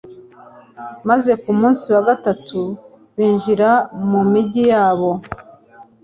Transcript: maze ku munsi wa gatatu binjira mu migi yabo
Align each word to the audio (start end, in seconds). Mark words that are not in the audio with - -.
maze 1.09 1.31
ku 1.41 1.51
munsi 1.59 1.85
wa 1.93 2.01
gatatu 2.09 2.59
binjira 3.15 3.69
mu 4.09 4.21
migi 4.31 4.63
yabo 4.71 5.11